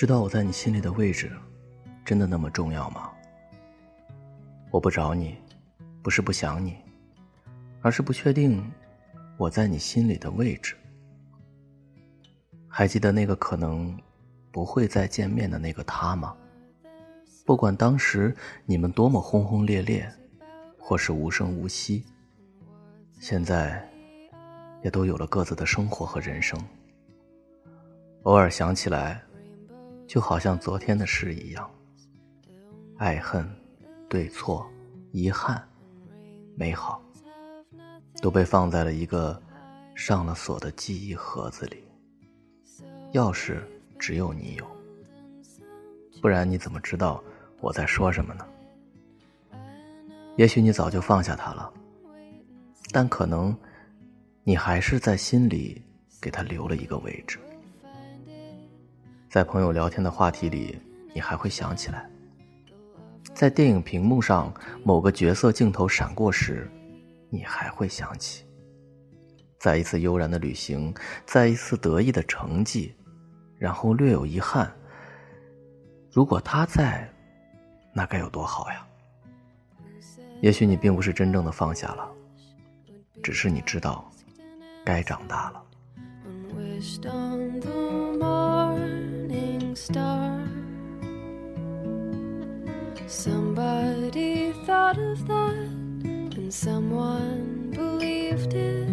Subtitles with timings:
[0.00, 1.30] 知道我在你心里的位置，
[2.06, 3.12] 真的那么重要吗？
[4.70, 5.36] 我不找你，
[6.02, 6.78] 不是不想你，
[7.82, 8.64] 而是不确定
[9.36, 10.74] 我在你心里的位置。
[12.66, 13.94] 还记得那个可能
[14.50, 16.34] 不会再见面的那个他吗？
[17.44, 20.10] 不管当时你们多么轰轰烈烈，
[20.78, 22.06] 或是无声无息，
[23.18, 23.86] 现在
[24.82, 26.58] 也都有了各自的生活和人生。
[28.22, 29.22] 偶尔想起来，
[30.10, 31.70] 就好像昨天的事一样。
[32.98, 33.48] 爱恨、
[34.08, 34.68] 对错、
[35.12, 35.64] 遗憾、
[36.56, 37.00] 美好，
[38.20, 39.40] 都被放在了一个
[39.94, 41.84] 上了锁的记忆盒子里。
[43.12, 43.60] 钥匙
[44.00, 44.66] 只有你有，
[46.20, 47.22] 不然你怎么知道
[47.60, 48.44] 我在说什么呢？
[50.36, 51.72] 也许你早就放下他了，
[52.90, 53.56] 但可能
[54.42, 55.80] 你还是在心里
[56.20, 57.38] 给他留了一个位置。
[59.30, 60.76] 在朋友聊天的话题里，
[61.14, 62.00] 你还会想起来；
[63.32, 66.68] 在电影屏幕上某个角色镜头闪过时，
[67.28, 68.44] 你还会想起。
[69.56, 70.92] 在一次悠然的旅行，
[71.24, 72.92] 在一次得意的成绩，
[73.56, 74.68] 然后略有遗憾。
[76.10, 77.08] 如果他在，
[77.94, 78.84] 那该有多好呀！
[80.40, 82.10] 也许你并不是真正的放下了，
[83.22, 84.10] 只是你知道，
[84.84, 85.62] 该长大了。
[89.80, 90.38] Star.
[93.06, 95.54] Somebody thought of that,
[96.04, 98.88] and someone believed it.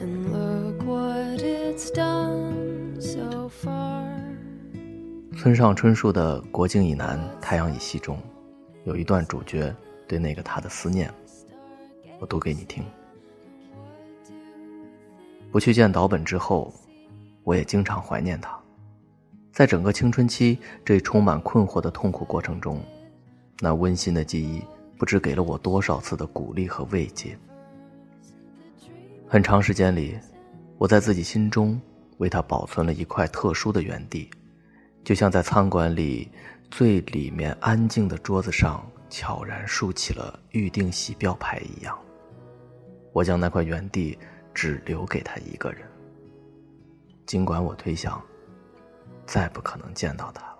[0.00, 4.04] And look what it's done so far.
[5.36, 8.18] 村上春树的《国境以南，太阳以西》中，
[8.84, 9.72] 有一段主角
[10.08, 11.08] 对那个他的思念，
[12.18, 12.84] 我读给你听。
[15.52, 16.74] 不去见岛本之后，
[17.44, 18.57] 我也经常怀念他。
[19.58, 22.80] 在整个青春期这充满困惑的痛苦过程中，
[23.58, 24.62] 那温馨的记忆
[24.96, 27.36] 不知给了我多少次的鼓励和慰藉。
[29.26, 30.16] 很长时间里，
[30.76, 31.76] 我在自己心中
[32.18, 34.30] 为他保存了一块特殊的原地，
[35.02, 36.30] 就像在餐馆里
[36.70, 41.98] 最里面安静的桌子上悄然竖起了预定席标牌一样。
[43.12, 44.16] 我将那块原地
[44.54, 45.84] 只留给他一个人，
[47.26, 48.22] 尽管我推想。
[49.28, 50.56] 再不可能见到他了。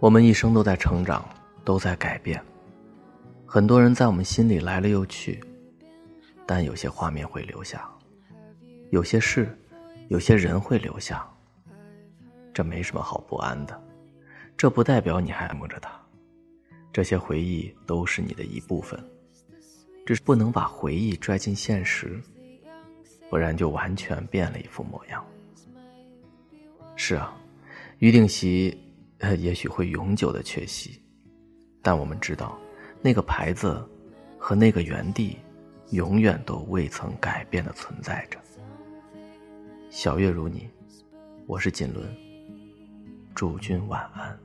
[0.00, 1.24] 我们一生都在成长，
[1.64, 2.44] 都在改变。
[3.46, 5.40] 很多人在我们心里来了又去，
[6.44, 7.88] 但有些画面会留下，
[8.90, 9.56] 有些事，
[10.08, 11.24] 有些人会留下。
[12.52, 13.82] 这没什么好不安的，
[14.56, 15.88] 这不代表你还爱慕着他。
[16.92, 18.98] 这些回忆都是你的一部分，
[20.04, 22.20] 只是不能把回忆拽进现实，
[23.30, 25.24] 不然就完全变了一副模样。
[26.96, 27.36] 是啊，
[27.98, 28.78] 预定席
[29.38, 31.00] 也许会永久的缺席，
[31.82, 32.58] 但我们知道
[33.02, 33.84] 那个牌子
[34.38, 35.38] 和那个原地
[35.90, 38.38] 永远都未曾改变的存在着。
[39.90, 40.68] 小月如你，
[41.46, 42.02] 我是锦纶。
[43.34, 44.38] 祝君晚安。